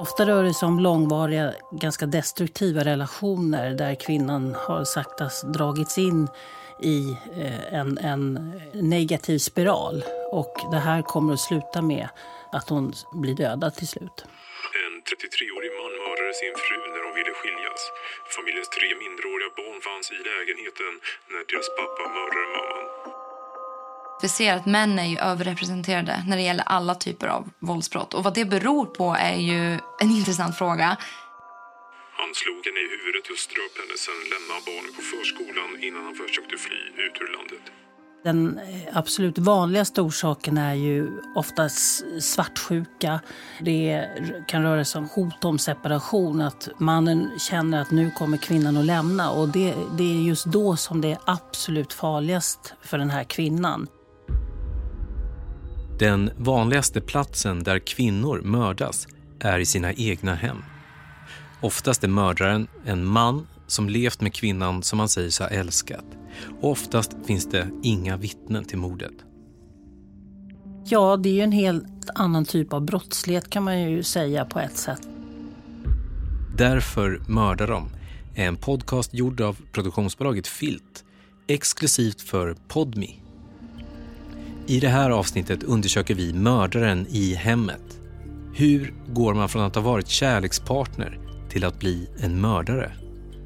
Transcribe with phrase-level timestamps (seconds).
[0.00, 5.26] Ofta rör det sig om långvariga, ganska destruktiva relationer där kvinnan har sakta
[5.56, 6.28] dragits in
[6.82, 6.98] i
[7.42, 8.24] eh, en, en
[8.72, 10.04] negativ spiral.
[10.38, 12.08] Och det här kommer att sluta med
[12.52, 12.92] att hon
[13.22, 14.18] blir dödad till slut.
[14.84, 17.80] En 33-årig man mördade sin fru när de ville skiljas.
[18.34, 20.92] Familjens tre minderåriga barn fanns i lägenheten
[21.32, 23.29] när deras pappa mördade mamman.
[24.22, 28.14] Vi ser att män är ju överrepresenterade när det gäller alla typer av våldsbrott.
[28.14, 29.72] Och vad det beror på är ju
[30.02, 30.96] en intressant fråga.
[32.20, 36.14] Han slog henne i huvudet och ströp henne, sen lämnade barnen på förskolan innan han
[36.14, 37.64] försökte fly ut ur landet.
[38.24, 43.20] Den eh, absolut vanligaste orsaken är ju oftast svartsjuka.
[43.60, 44.08] Det
[44.48, 48.84] kan röra sig om hot om separation, att mannen känner att nu kommer kvinnan att
[48.84, 49.30] lämna.
[49.30, 53.86] Och det, det är just då som det är absolut farligast för den här kvinnan.
[56.00, 59.08] Den vanligaste platsen där kvinnor mördas
[59.40, 60.56] är i sina egna hem.
[61.60, 66.04] Oftast är mördaren en man som levt med kvinnan som han säger sig ha älskat.
[66.60, 69.12] Och oftast finns det inga vittnen till mordet.
[70.84, 74.60] Ja, det är ju en helt annan typ av brottslighet kan man ju säga på
[74.60, 75.08] ett sätt.
[76.56, 77.90] Därför mördar de
[78.34, 81.04] är en podcast gjord av produktionsbolaget Filt
[81.46, 83.20] exklusivt för Podmi.
[84.70, 88.00] I det här avsnittet undersöker vi mördaren i hemmet.
[88.54, 91.18] Hur går man från att ha varit kärlekspartner
[91.48, 92.92] till att bli en mördare?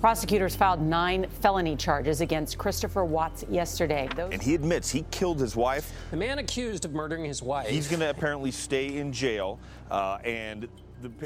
[0.00, 4.08] Prosecutors filed nine felony charges against Christopher Watts yesterday.
[4.08, 4.34] Those...
[4.34, 5.92] And he admits he killed his wife.
[6.10, 7.68] The man accused of murdering his wife.
[7.68, 9.58] He's going to apparently stay in jail.
[9.90, 10.68] Uh, and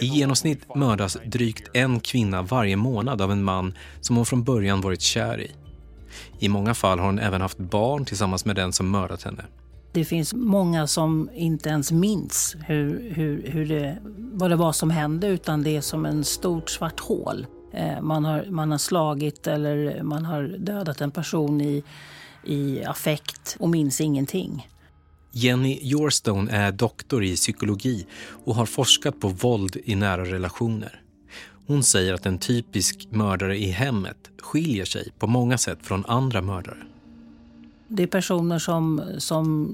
[0.00, 4.80] I genomsnitt mördas drygt en kvinna varje månad av en man som hon från början
[4.80, 5.50] varit kär i.
[6.38, 9.44] I många fall har hon även haft barn tillsammans med den som mördat henne.
[9.98, 14.90] Det finns många som inte ens minns hur, hur, hur det, vad det var som
[14.90, 17.46] hände utan det är som en stort svart hål.
[17.72, 21.84] Eh, man har, man har slagit eller man har dödat en person i,
[22.44, 24.68] i affekt och minns ingenting.
[25.32, 28.06] Jenny Yorstone är doktor i psykologi
[28.44, 31.00] och har forskat på våld i nära relationer.
[31.66, 36.42] Hon säger att en typisk mördare i hemmet skiljer sig på många sätt från andra
[36.42, 36.82] mördare.
[37.88, 39.72] Det är personer som, som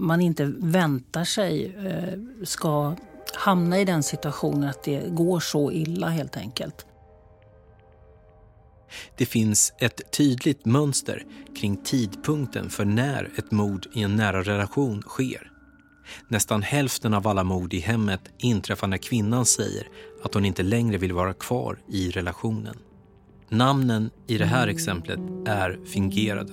[0.00, 2.96] man inte väntar sig eh, ska
[3.34, 6.86] hamna i den situationen att det går så illa helt enkelt.
[9.16, 11.24] Det finns ett tydligt mönster
[11.56, 15.52] kring tidpunkten för när ett mord i en nära relation sker.
[16.28, 19.88] Nästan hälften av alla mord i hemmet inträffar när kvinnan säger
[20.24, 22.76] att hon inte längre vill vara kvar i relationen.
[23.48, 26.52] Namnen i det här exemplet är fingerade.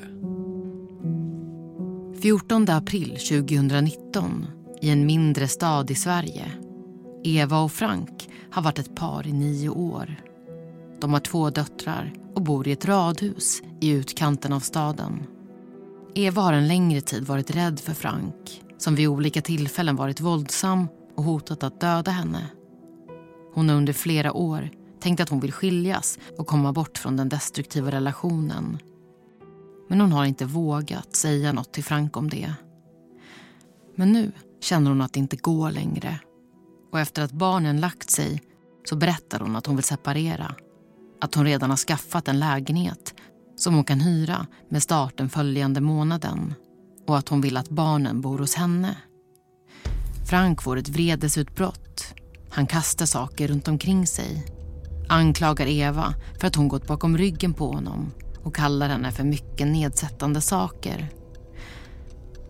[2.21, 4.47] 14 april 2019
[4.81, 6.51] i en mindre stad i Sverige.
[7.23, 10.15] Eva och Frank har varit ett par i nio år.
[11.01, 15.23] De har två döttrar och bor i ett radhus i utkanten av staden.
[16.15, 20.87] Eva har en längre tid varit rädd för Frank som vid olika tillfällen varit våldsam
[21.15, 22.49] och hotat att döda henne.
[23.53, 24.69] Hon har under flera år
[24.99, 28.77] tänkt att hon vill skiljas och komma bort från den destruktiva relationen.
[29.89, 32.53] Men hon har inte vågat säga något till Frank om det.
[33.95, 36.19] Men nu känner hon att det inte går längre.
[36.91, 38.41] Och efter att barnen lagt sig
[38.89, 40.55] så berättar hon att hon vill separera
[41.21, 43.13] att hon redan har skaffat en lägenhet
[43.55, 46.53] som hon kan hyra med starten följande månaden
[47.07, 48.95] och att hon vill att barnen bor hos henne.
[50.29, 52.13] Frank får ett vredesutbrott.
[52.49, 54.45] Han kastar saker runt omkring sig.
[55.09, 58.11] Anklagar Eva för att hon gått bakom ryggen på honom
[58.43, 61.07] och kallar henne för mycket nedsättande saker.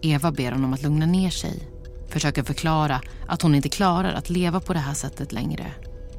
[0.02, 1.68] Eva ber honom att lugna ner sig.
[2.10, 5.72] Försöker förklara att hon inte klarar att leva på det här sättet längre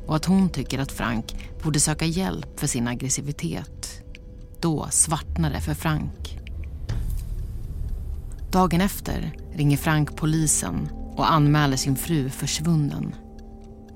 [0.07, 4.03] och att hon tycker att Frank borde söka hjälp för sin aggressivitet.
[4.61, 6.39] Då svartnar det för Frank.
[8.51, 13.15] Dagen efter ringer Frank polisen och anmäler sin fru försvunnen.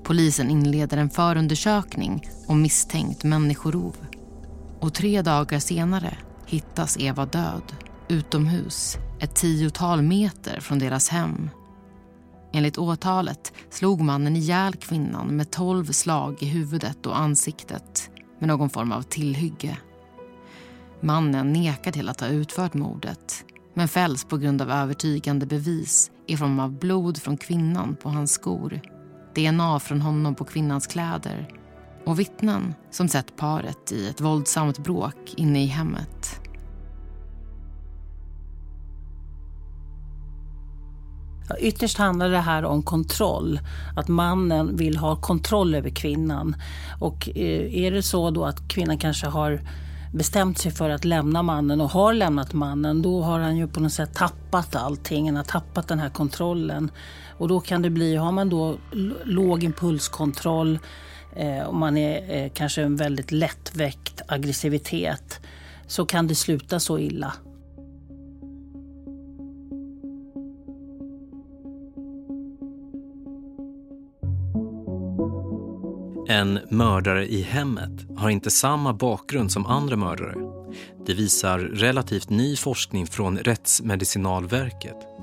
[0.03, 3.95] Polisen inleder en förundersökning om misstänkt människorov.
[4.85, 7.75] Och tre dagar senare hittas Eva död
[8.07, 11.49] utomhus ett tiotal meter från deras hem
[12.53, 18.09] Enligt åtalet slog mannen ihjäl kvinnan med tolv slag i huvudet och ansiktet
[18.39, 19.77] med någon form av tillhygge.
[21.01, 26.37] Mannen nekar till att ha utfört mordet men fälls på grund av övertygande bevis i
[26.37, 28.81] form av blod från kvinnan på hans skor
[29.35, 31.54] DNA från honom på kvinnans kläder
[32.05, 36.39] och vittnen som sett paret i ett våldsamt bråk inne i hemmet.
[41.59, 43.59] Ytterst handlar det här om kontroll.
[43.95, 46.55] Att mannen vill ha kontroll över kvinnan.
[46.99, 49.61] Och eh, är det så då att kvinnan kanske har
[50.13, 53.79] bestämt sig för att lämna mannen och har lämnat mannen, då har han ju på
[53.79, 55.25] något sätt tappat allting.
[55.25, 56.91] Han har tappat den här kontrollen.
[57.37, 58.75] Och då kan det bli, har man då
[59.23, 60.79] låg impulskontroll
[61.35, 65.39] Eh, och man är eh, kanske en väldigt lättväckt aggressivitet
[65.87, 67.33] så kan det sluta så illa.
[76.27, 80.35] En mördare i hemmet har inte samma bakgrund som andra mördare.
[81.05, 85.14] Det visar relativt ny forskning från Rättsmedicinalverket.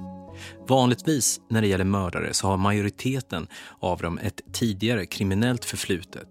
[0.69, 3.47] Vanligtvis när det gäller mördare så har majoriteten
[3.81, 6.29] av dem ett tidigare kriminellt förflutet.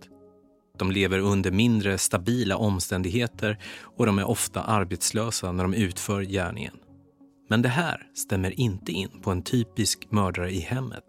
[0.78, 3.58] De lever under mindre stabila omständigheter
[3.98, 6.74] och de är ofta arbetslösa när de utför gärningen.
[7.50, 11.04] Men det här stämmer inte in på en typisk mördare i hemmet.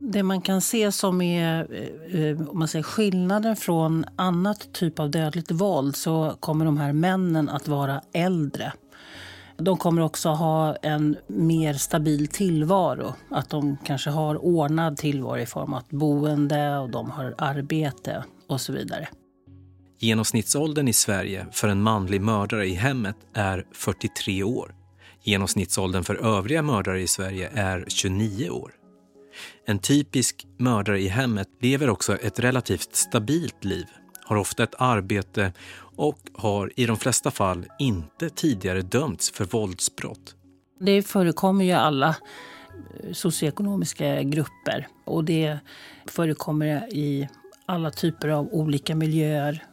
[0.00, 1.66] Det man kan se som är
[2.12, 6.78] eh, eh, om man säger skillnaden från annat typ av dödligt våld så kommer de
[6.78, 8.72] här männen att vara äldre.
[9.58, 13.14] De kommer också ha en mer stabil tillvaro.
[13.30, 18.60] Att de kanske har ordnad tillvaro i form av boende och de har arbete och
[18.60, 19.08] så vidare.
[19.98, 24.74] Genomsnittsåldern i Sverige för en manlig mördare i hemmet är 43 år.
[25.22, 28.72] Genomsnittsåldern för övriga mördare i Sverige är 29 år.
[29.66, 33.86] En typisk mördare i hemmet lever också ett relativt stabilt liv,
[34.24, 35.52] har ofta ett arbete
[35.96, 40.34] och har i de flesta fall inte tidigare dömts för våldsbrott.
[40.80, 45.58] Det förekommer ju alla eh, socioekonomiska grupper och det
[46.06, 47.28] förekommer i
[47.66, 49.64] alla typer av olika miljöer.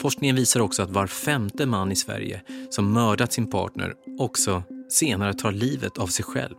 [0.00, 5.34] Forskningen visar också att var femte man i Sverige som mördat sin partner också senare
[5.34, 6.54] tar livet av sig själv.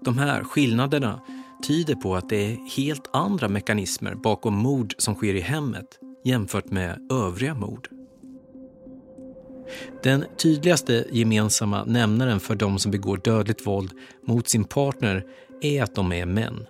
[0.00, 1.20] De här skillnaderna
[1.62, 5.86] tyder på att det är helt andra mekanismer bakom mord som sker i hemmet
[6.24, 7.88] jämfört med övriga mord.
[10.02, 13.90] Den tydligaste gemensamma nämnaren för de som begår dödligt våld
[14.26, 15.24] mot sin partner
[15.60, 16.66] är att de är män.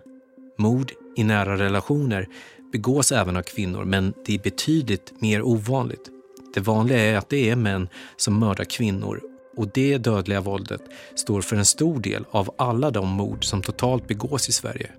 [0.58, 2.28] Mord i nära relationer
[2.72, 6.10] begås även av kvinnor men det är betydligt mer ovanligt.
[6.54, 9.29] Det vanliga är att det är män som mördar kvinnor
[9.60, 10.80] och det dödliga våldet
[11.14, 14.90] står för en stor del av alla de mord som totalt begås i Sverige.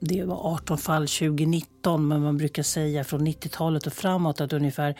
[0.00, 4.98] Det var 18 fall 2019 men man brukar säga från 90-talet och framåt att ungefär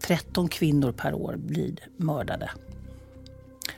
[0.00, 2.50] 13 kvinnor per år blir mördade.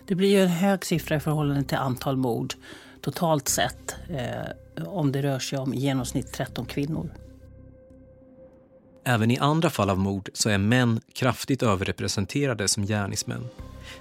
[0.06, 2.54] Det blir ju en hög siffra i förhållande till antal mord
[3.00, 7.10] totalt sett eh, om det rör sig om i genomsnitt 13 kvinnor.
[9.04, 13.48] Även i andra fall av mord så är män kraftigt överrepresenterade som gärningsmän.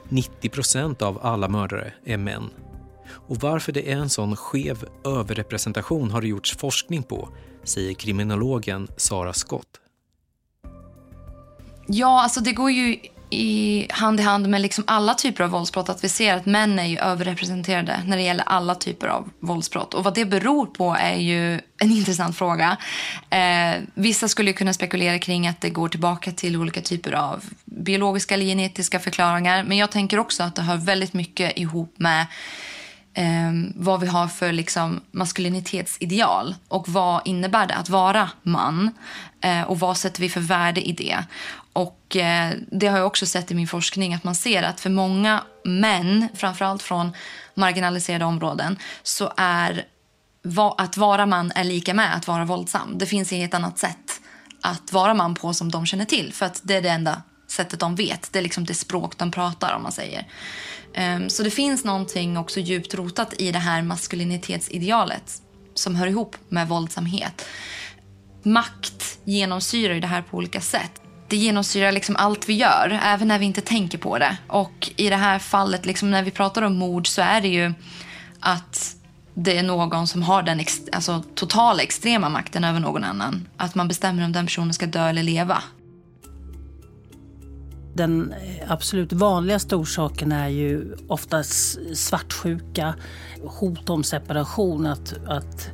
[0.10, 2.50] 90 procent av alla mördare är män.
[3.28, 7.30] Och varför det är en sån skev överrepresentation har det gjorts forskning på,
[7.64, 9.80] säger kriminologen Sara Scott.
[11.88, 12.98] Ja, alltså det går ju
[13.30, 16.80] i hand i hand med liksom alla typer av våldsbrott att vi ser att män
[16.80, 19.94] är ju överrepresenterade när det gäller alla typer av våldsbrott.
[19.94, 21.62] Och vad det beror på är ju en
[21.92, 22.78] intressant fråga.
[23.30, 28.34] Eh, vissa skulle kunna spekulera kring att det går tillbaka till olika typer av biologiska
[28.34, 29.64] eller genetiska förklaringar.
[29.64, 32.26] Men jag tänker också att det hör väldigt mycket ihop med
[33.14, 38.92] eh, vad vi har för liksom, maskulinitetsideal och vad innebär det att vara man
[39.42, 41.24] eh, och vad sätter vi för värde i det.
[41.80, 44.90] Och eh, Det har jag också sett i min forskning att man ser att för
[44.90, 47.12] många män, framförallt från
[47.54, 49.86] marginaliserade områden, så är
[50.78, 52.98] att vara man är lika med att vara våldsam.
[52.98, 54.22] Det finns inget annat sätt
[54.62, 56.34] att vara man på som de känner till.
[56.34, 58.34] För att det är det enda sättet de vet.
[58.34, 60.28] Det är liksom det språk de pratar om man säger.
[60.94, 65.34] Ehm, så det finns någonting också djupt rotat i det här maskulinitetsidealet
[65.76, 67.46] som hör ihop med våldsamhet.
[68.44, 73.40] Makt genomsyrar det här på olika sätt det genomsyrar liksom allt vi gör, även när
[73.40, 74.38] vi inte tänker på det.
[74.48, 77.74] Och i det här fallet, liksom när vi pratar om mord så är det ju
[78.40, 78.96] att
[79.34, 83.48] det är någon som har den ex alltså, totala extrema makten över någon annan.
[83.58, 85.64] Att man bestämmer om den personen ska dö eller leva.
[87.94, 88.34] Den
[88.68, 92.96] absolut vanligaste orsaken är ju oftast svartsjuka,
[93.44, 94.86] hot om separation.
[94.86, 95.70] Att, att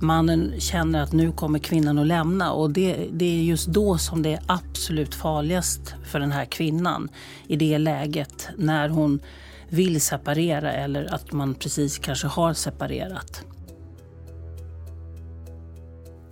[0.00, 2.52] mannen känner att nu kommer kvinnan att lämna.
[2.52, 7.08] Och det, det är just då som det är absolut farligast för den här kvinnan.
[7.46, 9.20] I det läget när hon
[9.68, 13.44] vill separera eller att man precis kanske har separerat.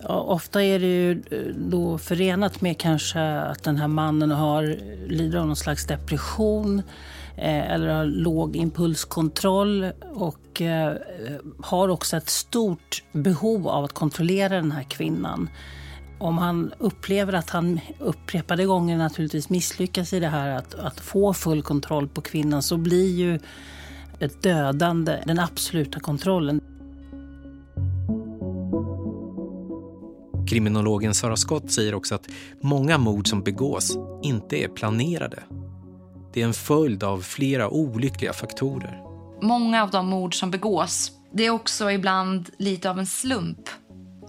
[0.09, 4.63] Ofta är det ju eh, då förenat med kanske att den här mannen har,
[5.07, 6.81] lider av någon slags depression
[7.37, 10.93] Eh, eller har låg impulskontroll och eh,
[11.59, 15.49] har också ett stort behov av att kontrollera den här kvinnan.
[16.19, 21.33] Om han upplever att han upprepade gånger naturligtvis misslyckas i det här att, att få
[21.33, 23.39] full kontroll på kvinnan så blir ju
[24.19, 26.61] ett dödande den absoluta kontrollen.
[30.47, 32.27] Kriminologen Sara Scott säger också att
[32.61, 35.43] många mord som begås inte är planerade.
[36.37, 39.01] Det är en följd av flera olyckliga faktorer.
[39.41, 43.69] Många av de mord som begås, det är också ibland lite av en slump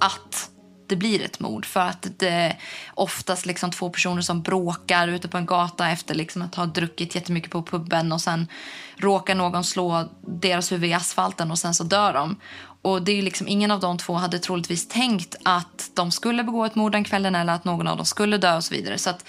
[0.00, 0.50] att
[0.88, 1.67] det blir ett mord.
[1.67, 2.59] För att det är
[2.95, 7.15] oftast liksom två personer som bråkar ute på en gata efter liksom att ha druckit
[7.15, 8.47] jättemycket på puben och sen
[8.97, 12.41] råkar någon slå deras huvud i asfalten och sen så dör de.
[12.83, 16.65] Och det är liksom, ingen av de två hade troligtvis tänkt att de skulle begå
[16.65, 18.99] ett mord den kvällen eller att någon av dem skulle dö och så vidare.
[18.99, 19.25] Så att,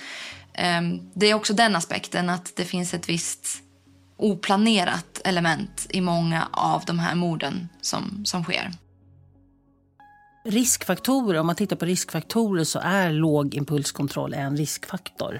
[0.59, 3.63] Ehm, det är också den aspekten att det finns ett visst
[4.17, 8.71] oplanerat element i många av de här morden som, som sker.
[10.45, 15.39] Riskfaktorer, om man tittar på riskfaktorer så är låg impulskontroll en riskfaktor.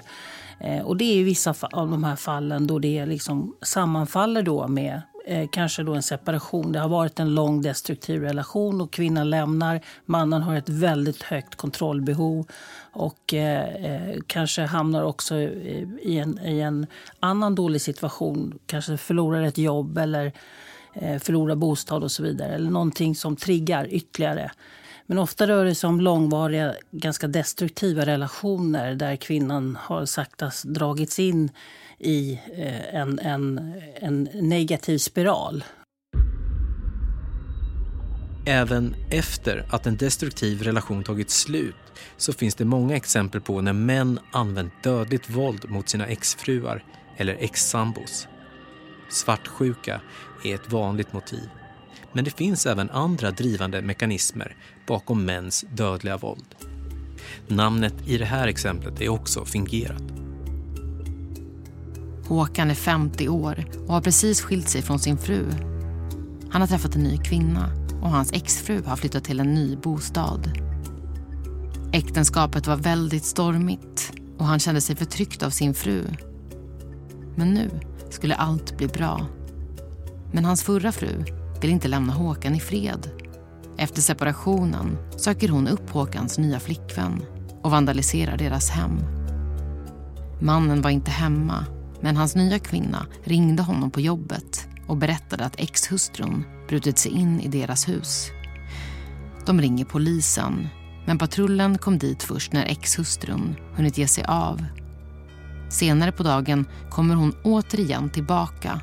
[0.60, 4.68] Eh, och det är i vissa av de här fallen då det liksom sammanfaller då
[4.68, 6.72] med eh, kanske då en separation.
[6.72, 9.80] Det har varit en lång destruktiv relation och kvinnan lämnar.
[10.04, 12.46] Mannen har ett väldigt högt kontrollbehov
[12.92, 16.86] och eh, eh kanske hamnar också eh, i en, i en
[17.20, 18.58] annan dålig situation.
[18.66, 20.32] Kanske förlorar ett jobb eller
[20.94, 22.54] eh, förlorar bostad och så vidare.
[22.54, 24.50] Eller någonting som triggar ytterligare.
[25.06, 31.18] Men ofta rör det sig om långvariga, ganska destruktiva relationer där kvinnan har saktas dragits
[31.18, 31.50] in
[32.00, 35.64] i eh, en, en, en negativ spiral.
[38.46, 41.74] Även efter att en destruktiv relation tagit slut
[42.16, 46.84] så finns det många exempel på när män använt dödligt våld mot sina exfruar
[47.16, 48.28] eller exsambos.
[49.10, 50.00] Svartsjuka
[50.44, 51.48] är ett vanligt motiv.
[52.12, 56.54] Men det finns även andra drivande mekanismer bakom mäns dödliga våld.
[57.48, 60.19] Namnet i det här exemplet är också fingerat.
[62.30, 65.46] Håkan är 50 år och har precis skilt sig från sin fru.
[66.50, 67.70] Han har träffat en ny kvinna
[68.02, 70.50] och hans exfru har flyttat till en ny bostad.
[71.92, 76.04] Äktenskapet var väldigt stormigt och han kände sig förtryckt av sin fru.
[77.36, 77.70] Men nu
[78.10, 79.26] skulle allt bli bra.
[80.32, 81.24] Men hans förra fru
[81.60, 83.10] vill inte lämna Håkan i fred.
[83.76, 87.22] Efter separationen söker hon upp Håkans nya flickvän
[87.62, 88.98] och vandaliserar deras hem.
[90.40, 91.66] Mannen var inte hemma,
[92.00, 97.40] men hans nya kvinna ringde honom på jobbet och berättade att exhustrun brutit sig in
[97.40, 98.30] i deras hus.
[99.46, 100.68] De ringer polisen,
[101.06, 104.64] men patrullen kom dit först när exhustrun hunnit ge sig av.
[105.70, 108.80] Senare på dagen kommer hon återigen tillbaka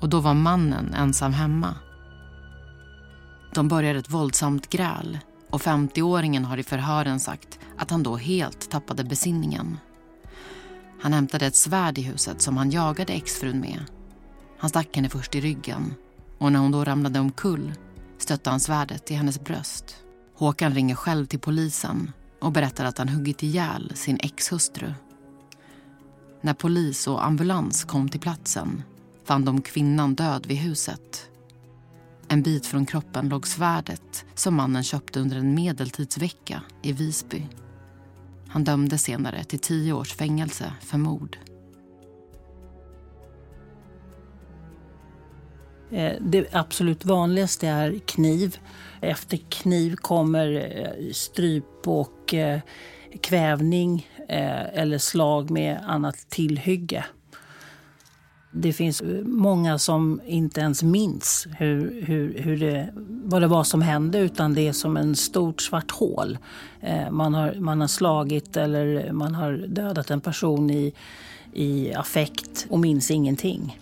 [0.00, 1.74] och då var mannen ensam hemma.
[3.54, 5.18] De börjar ett våldsamt gräl
[5.50, 9.76] och 50-åringen har i förhören sagt att han då helt tappade besinningen.
[11.00, 13.84] Han hämtade ett svärd i huset som han jagade exfrun med.
[14.58, 15.94] Han stack henne först i ryggen
[16.38, 17.72] och när hon då ramlade omkull
[18.18, 19.96] stötte han svärdet i hennes bröst.
[20.34, 24.92] Håkan ringer själv till polisen och berättar att han huggit ihjäl sin exhustru.
[26.40, 28.82] När polis och ambulans kom till platsen
[29.24, 31.28] fann de kvinnan död vid huset
[32.30, 37.46] en bit från kroppen låg svärdet som mannen köpte under en medeltidsvecka i Visby.
[38.58, 41.38] Han dömdes senare till tio års fängelse för mord.
[45.90, 48.58] Eh, det absolut vanligaste är kniv.
[49.00, 52.60] Efter kniv kommer eh, stryp och eh,
[53.20, 57.04] kvävning eller slag med annat tillhygge.
[58.60, 62.88] Det finns många som inte ens minns hur, hur, hur det,
[63.24, 66.38] vad det var som hände utan det är som en stort svart hål.
[66.80, 70.94] Eh, man, har, man har slagit eller man har dödat en person i,
[71.52, 73.78] i affekt och minns ingenting.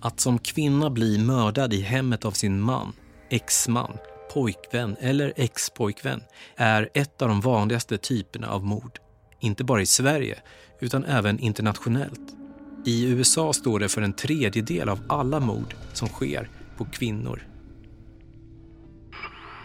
[0.00, 2.92] Att som kvinna bli mördad i hemmet av sin man,
[3.30, 3.92] exman,
[4.34, 6.20] pojkvän eller expojkvän
[6.56, 8.98] är ett av de vanligaste typerna av mord.
[9.40, 10.38] Inte bara i Sverige,
[10.80, 12.41] utan även internationellt.
[12.84, 17.42] I USA står det för en tredjedel av alla mord som sker på kvinnor.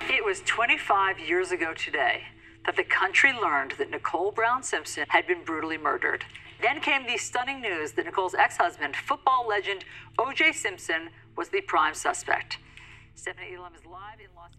[0.10, 2.24] It was 25 years ago today
[2.66, 6.26] that the country learned that Nicole Brown Simpson had been brutally murdered.
[6.62, 9.86] Then came the stunning news that Nicole's ex-husband, football legend
[10.20, 10.54] O.J.
[10.54, 12.58] Simpson, was the prime suspect.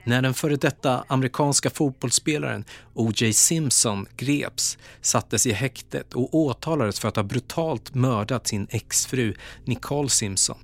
[0.04, 3.32] När den före detta amerikanska fotbollsspelaren O.J.
[3.32, 9.34] Simpson greps, sattes i häktet och åtalades för att ha brutalt mördat sin exfru
[9.64, 10.58] Nicole Simpson,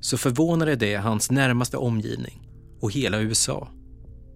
[0.00, 2.48] så förvånade det hans närmaste omgivning
[2.80, 3.68] och hela USA.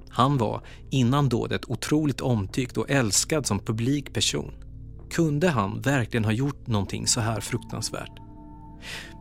[0.08, 4.54] Han var innan dådet otroligt omtyckt och älskad som publik person.
[5.10, 8.21] Kunde han verkligen ha gjort någonting så här fruktansvärt?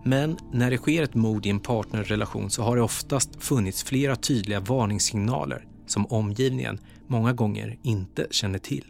[0.04, 4.16] Men när det sker ett mord i en partnerrelation så har det oftast funnits flera
[4.16, 8.86] tydliga varningssignaler som omgivningen många gånger inte känner till.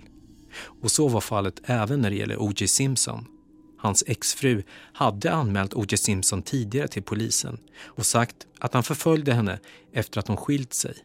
[0.82, 2.68] Och så var fallet även när det gäller O.J.
[2.68, 3.26] Simpson.
[3.78, 4.64] Hans exfru
[4.94, 5.98] hade anmält O.J.
[5.98, 9.60] Simpson tidigare till polisen och sagt att han förföljde henne
[9.94, 10.96] efter att hon skilt sig.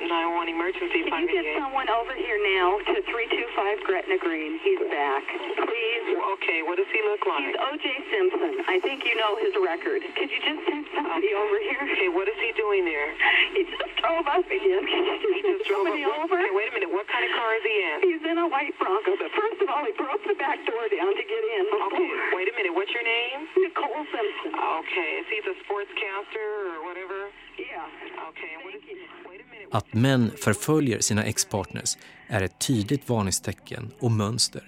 [0.00, 4.52] 911 emergency Can you get someone over here now to 325 Gretna Green?
[4.64, 5.24] He's back.
[5.68, 6.03] Please.
[6.34, 7.46] Okay, what does he look like?
[7.46, 7.86] He's O.J.
[8.10, 8.52] Simpson.
[8.66, 10.02] I think you know his record.
[10.18, 11.80] Could you just send somebody over here?
[11.94, 13.08] Okay, what is he doing there?
[13.54, 14.82] He just drove up again.
[14.82, 16.18] Could you just send somebody up.
[16.26, 16.36] over?
[16.36, 16.90] Okay, wait a minute.
[16.90, 17.96] What kind of car is he in?
[18.08, 21.12] He's in a white Bronco, but first of all, he broke the back door down
[21.14, 21.62] to get in.
[21.86, 22.72] Okay, wait a minute.
[22.74, 23.38] What's your name?
[23.64, 24.52] Nicole Simpson.
[24.80, 27.18] Okay, is he the sportscaster or whatever?
[27.56, 28.28] Yeah.
[28.34, 28.94] Okay, and what is he?
[29.30, 29.68] Wait a minute.
[29.70, 31.90] Att män förföljer sina ex-partners
[32.28, 34.62] är ett tydligt varningstecken och mönster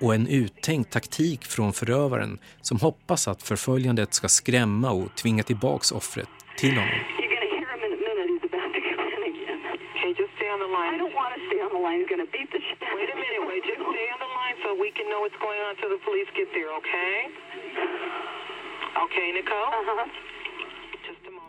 [0.00, 5.92] och en uttänkt taktik från förövaren som hoppas att förföljandet ska skrämma och tvinga tillbaks
[5.92, 7.00] offret till honom.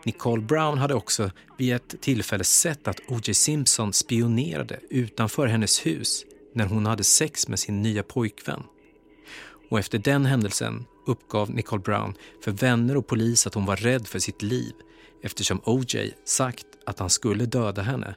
[0.04, 0.42] Nicole?
[0.42, 3.34] Brown hade också vid ett tillfälle sett att O.J.
[3.34, 6.24] Simpson spionerade utanför hennes hus
[6.58, 8.62] när hon hade sex med sin nya pojkvän.
[9.70, 14.06] Och efter den händelsen uppgav Nicole Brown för vänner och polis att hon var rädd
[14.06, 14.72] för sitt liv
[15.22, 16.12] eftersom O.J.
[16.24, 18.14] sagt att han skulle döda henne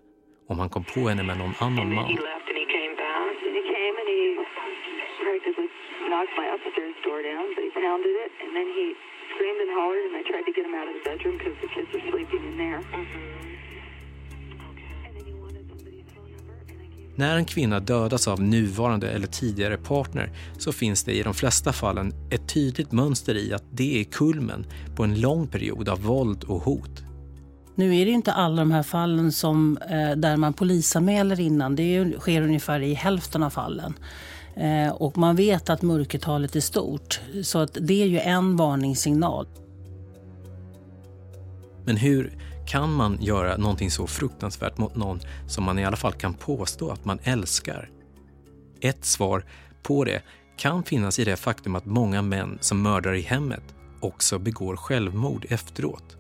[0.49, 2.17] om han kom på henne med någon annan man.
[6.11, 8.85] Knocked my upstairs door down, but he pounded it, and then he
[9.31, 11.69] screamed and hollered, and I tried to get him out of the bedroom because the
[11.75, 12.81] kids were sleeping in there.
[12.97, 13.50] And
[17.15, 21.73] När en kvinna dödas av nuvarande eller tidigare partner så finns det i de flesta
[21.73, 26.43] fallen ett tydligt mönster i att det är kulmen på en lång period av våld
[26.43, 27.03] och hot.
[27.75, 31.75] Nu är det inte alla de här fallen som, eh, där man polisanmäler innan.
[31.75, 33.93] Det sker ungefär i hälften av fallen.
[34.55, 37.21] Eh, och man vet att mörkertalet är stort.
[37.43, 39.47] Så att det är ju en varningssignal.
[41.85, 42.33] Men hur
[42.65, 46.89] kan man göra någonting så fruktansvärt mot någon som man i alla fall kan påstå
[46.89, 47.89] att man älskar?
[48.81, 49.43] Ett svar
[49.83, 50.21] på det
[50.57, 53.63] kan finnas i det faktum att många män som mördar i hemmet
[53.99, 56.17] också begår självmord efteråt.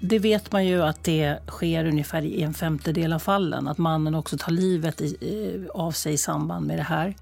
[0.00, 3.68] Det vet man ju att det sker ungefär i en femtedel av fallen.
[3.68, 7.14] Att mannen också tar livet i, av sig i samband med det här.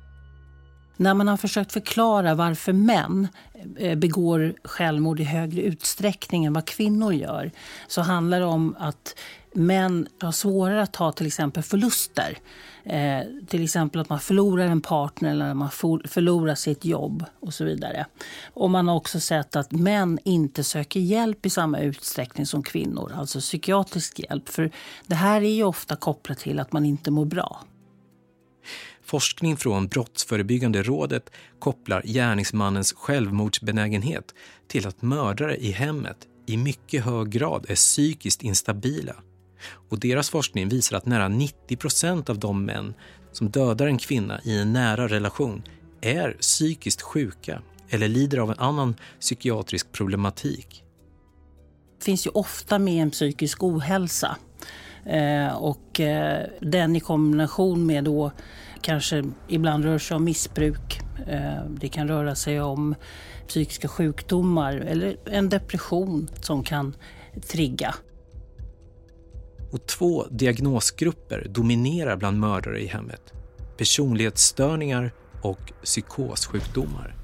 [1.01, 3.29] När man har försökt förklara varför män
[3.77, 7.51] eh, begår självmord i högre utsträckning än vad kvinnor gör
[7.89, 9.15] så handlar det om att
[9.55, 12.39] män har svårare att ta till exempel förluster.
[12.85, 17.25] Eh, till exempel att man förlorar en partner eller att man for, förlorar sitt jobb
[17.41, 18.07] och så vidare.
[18.55, 23.13] Och man har också sett att män inte söker hjälp i samma utsträckning som kvinnor,
[23.17, 24.49] alltså psykiatrisk hjälp.
[24.49, 24.71] För
[25.07, 27.61] det här är ju ofta kopplat till att man inte mår bra.
[29.11, 34.35] Forskning från Brottsförebyggande rådet kopplar gärningsmannens självmordsbenägenhet
[34.69, 39.15] till att mördare i hemmet i mycket hög grad är psykiskt instabila.
[39.89, 42.95] Och deras forskning visar att nära 90 procent av de män
[43.33, 45.63] som dödar en kvinna i en nära relation
[46.01, 50.85] är psykiskt sjuka eller lider av en annan psykiatrisk problematik.
[51.99, 54.37] Det finns ju ofta med en psykisk ohälsa.
[55.07, 58.33] Eh, och eh, den i kombination med då
[58.83, 61.01] kanske ibland rör sig om missbruk.
[61.27, 62.95] Eh, det kan röra sig om
[63.49, 66.97] psykiska sjukdomar eller en depression som kan
[67.49, 67.95] trigga.
[69.73, 73.33] Och två diagnosgrupper dominerar bland mördare i hemmet.
[73.77, 75.13] Personlighetsstörningar
[75.43, 77.17] och psykossjukdomar.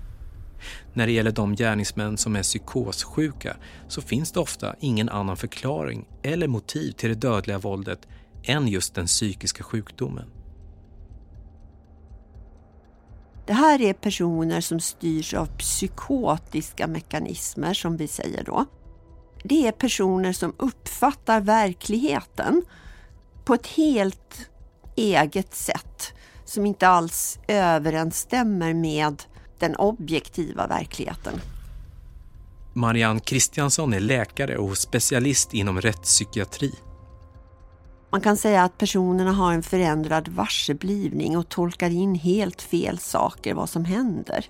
[0.92, 3.57] När det gäller de gärningsmän som är psykossjuka
[3.88, 8.07] så finns det ofta ingen annan förklaring eller motiv till det dödliga våldet
[8.42, 10.36] än just den psykiska sjukdomen.
[13.46, 18.64] Det här är personer som styrs av psykotiska mekanismer som vi säger då.
[19.42, 22.62] Det är personer som uppfattar verkligheten
[23.44, 24.48] på ett helt
[24.96, 26.12] eget sätt
[26.44, 29.22] som inte alls överensstämmer med
[29.59, 31.40] den objektiva verkligheten.
[32.74, 36.72] Marianne Kristiansson är läkare och specialist inom rättspsykiatri.
[38.11, 43.55] Man kan säga att personerna har en förändrad varseblivning och tolkar in helt fel saker
[43.55, 44.47] vad som händer.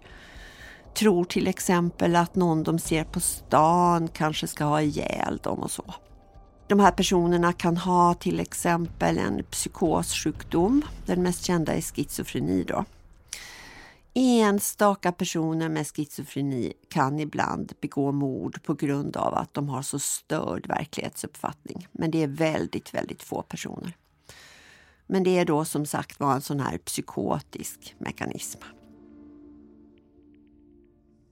[0.95, 5.71] Tror till exempel att någon de ser på stan kanske ska ha ihjäl dem och
[5.71, 5.95] så.
[6.69, 10.83] De här personerna kan ha till exempel en psykossjukdom.
[11.07, 12.85] Den mest kända är schizofreni då.
[14.18, 19.98] Enstaka personer med schizofreni kan ibland begå mord på grund av att de har så
[19.98, 21.88] störd verklighetsuppfattning.
[21.92, 23.96] Men det är väldigt, väldigt få personer.
[25.07, 28.59] Men det är då som sagt var en sån här psykotisk mekanism.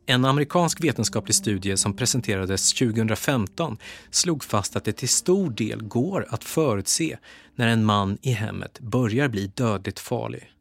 [0.06, 3.78] En amerikansk vetenskaplig studie som presenterades 2015
[4.10, 7.18] slog fast att det till stor del går att förutse
[7.54, 10.53] när en man i hemmet börjar bli dödligt farlig.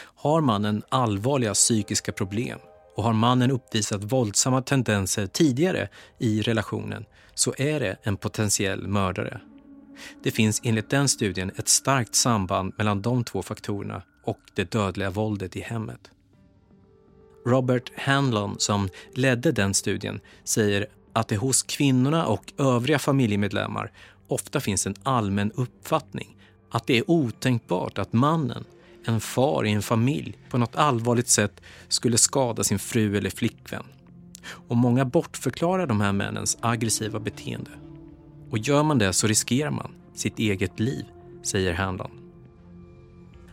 [0.00, 2.58] Har mannen allvarliga psykiska problem
[2.96, 9.40] och har mannen uppvisat våldsamma tendenser tidigare i relationen så är det en potentiell mördare.
[10.22, 15.10] Det finns enligt den studien ett starkt samband mellan de två faktorerna och det dödliga
[15.10, 16.10] våldet i hemmet.
[17.46, 23.92] Robert Hanlon, som ledde den studien, säger att det hos kvinnorna och övriga familjemedlemmar
[24.28, 26.36] ofta finns en allmän uppfattning
[26.70, 28.64] att det är otänkbart att mannen,
[29.04, 33.84] en far i en familj, på något allvarligt sätt skulle skada sin fru eller flickvän.
[34.68, 37.70] Och många bortförklarar de här männens aggressiva beteende.
[38.50, 41.04] Och gör man det så riskerar man sitt eget liv,
[41.42, 42.10] säger Hanlon.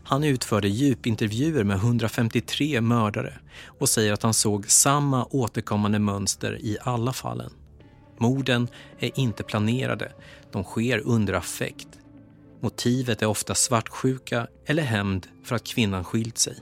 [0.03, 3.33] Han utförde djupintervjuer med 153 mördare
[3.65, 7.51] och säger att han såg samma återkommande mönster i alla fallen.
[8.17, 8.67] Morden
[8.99, 10.11] är inte planerade,
[10.51, 11.98] de sker under affekt.
[12.61, 16.55] Motivet är ofta svartsjuka eller hämnd för att kvinnan skilt sig.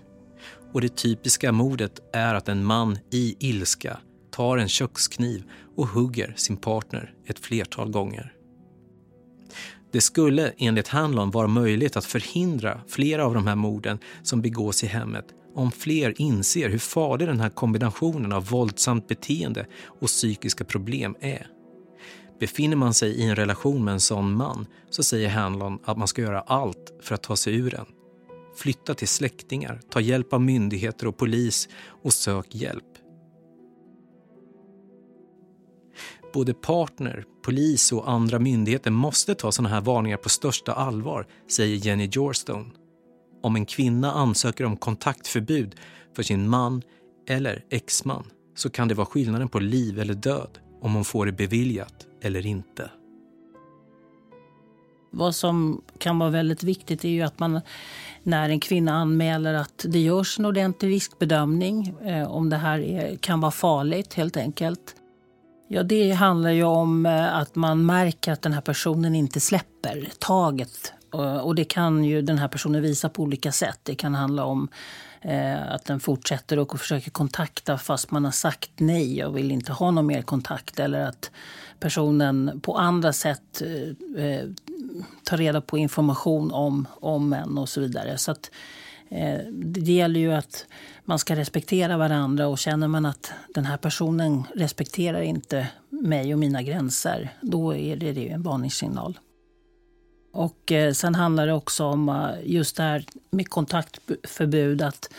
[0.73, 3.97] Och det typiska mordet är att en man i ilska
[4.31, 5.43] tar en kökskniv
[5.75, 8.33] och hugger sin partner ett flertal gånger.
[9.91, 14.83] Det skulle enligt Hanlon vara möjligt att förhindra flera av de här morden som begås
[14.83, 19.65] i hemmet om fler inser hur farlig den här kombinationen av våldsamt beteende
[20.01, 21.47] och psykiska problem är.
[22.39, 26.07] Befinner man sig i en relation med en sån man så säger Hanlon att man
[26.07, 27.85] ska göra allt för att ta sig ur den.
[28.55, 31.69] Flytta till släktingar, ta hjälp av myndigheter och polis
[32.03, 32.83] och sök hjälp.
[36.33, 41.75] Både partner, polis och andra myndigheter måste ta sådana här varningar på största allvar, säger
[41.75, 42.65] Jenny Jorstone.
[43.43, 45.75] Om en kvinna ansöker om kontaktförbud
[46.15, 46.81] för sin man
[47.27, 48.23] eller exman
[48.55, 52.45] så kan det vara skillnaden på liv eller död om hon får det beviljat eller
[52.45, 52.91] inte.
[55.11, 57.61] Vad som kan vara väldigt viktigt är ju att man
[58.23, 63.15] när en kvinna anmäler att det görs en ordentlig riskbedömning eh, om det här är,
[63.15, 64.95] kan vara farligt helt enkelt.
[65.67, 70.09] Ja, det handlar ju om eh, att man märker att den här personen inte släpper
[70.19, 70.93] taget.
[71.13, 73.79] Eh, och det kan ju den här personen visa på olika sätt.
[73.83, 74.67] Det kan handla om
[75.21, 79.71] eh, att den fortsätter och försöker kontakta fast man har sagt nej och vill inte
[79.71, 80.79] ha någon mer kontakt.
[80.79, 81.31] Eller att
[81.79, 84.45] personen på andra sätt eh, eh
[85.23, 88.17] tar reda på information om, om en och så vidare.
[88.17, 88.51] Så att,
[89.09, 90.65] eh, det gäller ju att
[91.05, 96.39] man ska respektera varandra och känner man att den här personen respekterar inte mig och
[96.39, 99.19] mina gränser, då är det, det en varningssignal.
[100.37, 105.09] Och eh, sen handlar det också om eh, just det här med kontaktförbud, att,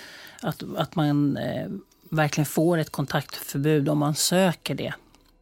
[0.42, 1.68] att, att man eh,
[2.10, 4.94] verkligen får ett kontaktförbud om man söker det.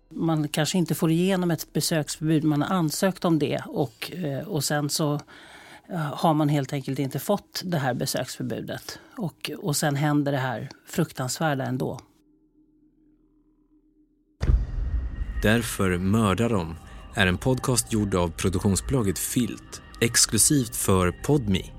[0.09, 4.13] Man kanske inte får igenom ett besöksförbud, man har ansökt om det och,
[4.47, 5.21] och sen så
[6.13, 8.99] har man helt enkelt inte fått det här besöksförbudet.
[9.17, 12.01] Och, och sen händer det här fruktansvärda ändå.
[15.43, 16.77] Därför mördar de
[17.17, 21.76] är en podcast gjord av produktionsbolaget Filt exklusivt för Podmi